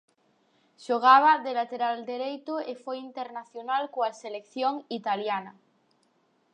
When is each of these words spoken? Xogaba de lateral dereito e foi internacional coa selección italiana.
Xogaba 0.85 1.33
de 1.45 1.51
lateral 1.59 1.97
dereito 2.11 2.53
e 2.71 2.73
foi 2.83 2.97
internacional 3.09 3.83
coa 3.95 4.11
selección 4.21 4.73
italiana. 4.99 5.53